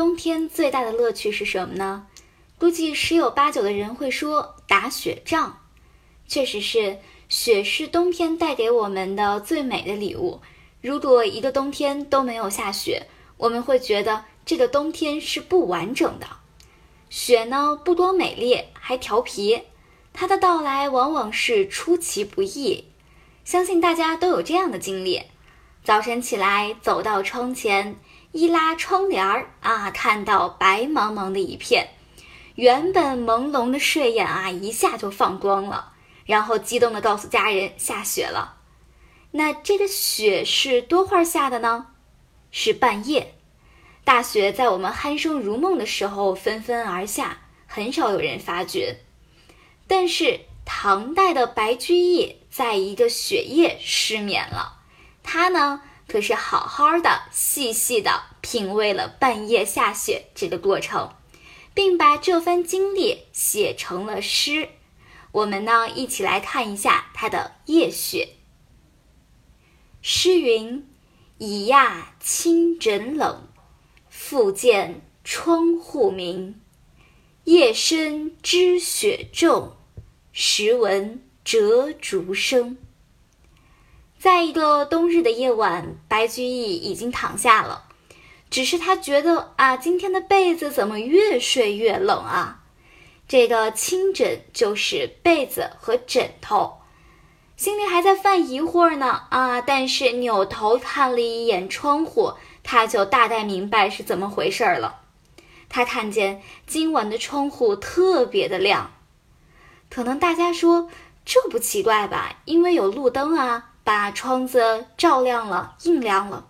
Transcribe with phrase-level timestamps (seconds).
[0.00, 2.06] 冬天最大的乐趣是什么呢？
[2.56, 5.60] 估计十有八九的人会说打雪仗。
[6.26, 10.40] 确实是，雪是冬天带给我们的最美的礼物。
[10.80, 16.26] 如果一个冬天都没有下雪，我们会觉得这个冬天是不完整的。
[17.10, 19.64] 雪呢，不光美丽，还调皮。
[20.14, 22.86] 它的到来往往是出其不意。
[23.44, 25.24] 相信大家都有这样的经历：
[25.84, 27.96] 早晨起来，走到窗前，
[28.32, 31.88] 一拉窗帘儿啊，看到白茫茫的一片，
[32.54, 35.92] 原本朦胧的睡眼啊，一下就放光了。
[36.26, 38.58] 然后激动地告诉家人下雪了，
[39.32, 41.88] 那这个雪是多会儿下的呢？
[42.52, 43.34] 是半夜，
[44.04, 48.98] 大雪在我们鼾声如梦的时候纷纷而下，很少有人发觉。
[49.88, 54.78] 但是唐代的白居易在一个雪夜失眠了，
[55.24, 61.14] 他呢可是好好的细细的品味了半夜下雪这个过程，
[61.72, 64.70] 并把这番经历写成了诗。
[65.30, 68.30] 我们呢，一起来看一下他的《夜雪》。
[70.02, 70.84] 诗云
[71.38, 73.46] ：“已讶清枕冷，
[74.08, 76.60] 复见窗户明。
[77.44, 79.76] 夜深知雪重，
[80.32, 82.76] 时闻折竹声。”
[84.20, 87.84] 在一个冬日的夜晚，白居易已经躺下了，
[88.50, 92.60] 只是他觉得啊，今天的被子怎么越睡越冷啊？
[93.26, 96.80] 这个清枕就是被子和枕头，
[97.56, 99.62] 心里还在犯疑惑呢啊！
[99.62, 105.00] 但是扭头看了一眼窗户，他就大概明白是怎么回事了。
[105.70, 108.92] 他看见今晚的窗户特别的亮，
[109.88, 110.90] 可能大家说
[111.24, 112.36] 这不奇怪吧？
[112.44, 116.46] 因为有路灯啊，把窗子照亮了，映亮了。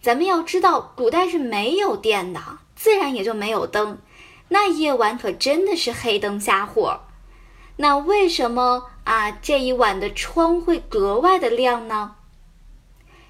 [0.00, 2.40] 咱们要知道，古代是没有电的，
[2.76, 3.98] 自然也就没有灯。
[4.46, 7.00] 那夜晚可真的是黑灯瞎火，
[7.78, 12.14] 那为什么啊这一晚的窗会格外的亮呢？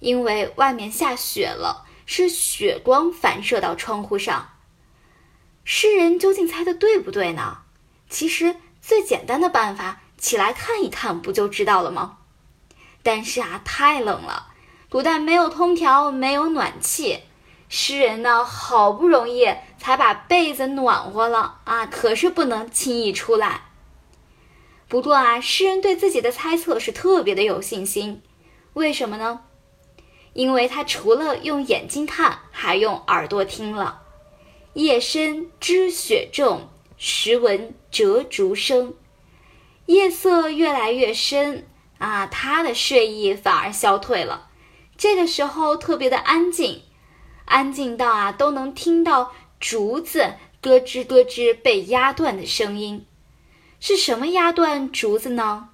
[0.00, 4.50] 因为外面下雪了，是雪光反射到窗户上。
[5.64, 7.62] 诗人究竟猜的对不对呢？
[8.10, 12.18] 其实最简单的办法，起来看一看不就知道了吗？
[13.02, 14.48] 但是啊，太冷了，
[14.88, 17.20] 古代没有空调，没有暖气。
[17.68, 23.62] 诗人呢，好不容易才把被子暖和了啊，可是不能轻易出来。
[24.88, 28.20] 不过啊，诗人对自己的猜测是特别的有信心，
[28.72, 29.42] 为什么呢？
[30.32, 34.02] 因为他除了用眼睛看，还用耳朵听了。
[34.74, 38.94] 夜深知雪重，时闻折竹声。
[39.86, 41.66] 夜色越来越深
[42.00, 44.48] 啊，他的睡意反而消退了。
[44.96, 46.82] 这个时候特别的安静。
[47.44, 53.06] 安静到啊，都能听到竹子咯吱咯吱被压断的声音。
[53.80, 55.70] 是什么压断竹子呢？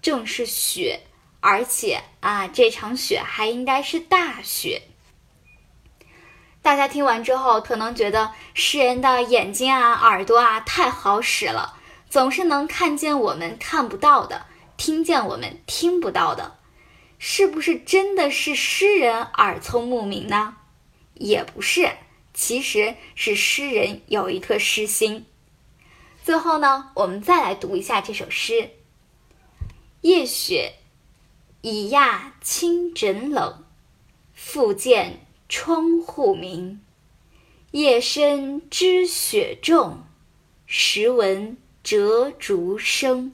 [0.00, 1.00] 正是雪，
[1.40, 4.82] 而且啊，这场雪还应该是大雪。
[6.62, 11.74] 大家听完之后，可能觉得诗人的眼睛啊、耳朵啊太好使了，
[12.08, 14.46] 总是能看见我们看不到的，
[14.78, 16.56] 听见我们听不到的。
[17.18, 20.56] 是不是真的是诗人耳聪目明呢？
[21.14, 21.90] 也不是，
[22.32, 25.26] 其实是诗人有一颗诗心。
[26.22, 28.70] 最后呢，我们再来读一下这首诗：
[30.02, 30.74] 夜雪
[31.60, 33.64] 已讶清枕冷，
[34.32, 36.80] 复见窗户明。
[37.72, 40.04] 夜深知雪重，
[40.66, 43.32] 时闻折竹声。